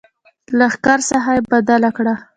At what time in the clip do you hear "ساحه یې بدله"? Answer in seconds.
1.09-1.89